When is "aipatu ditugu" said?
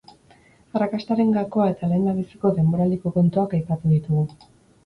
3.59-4.27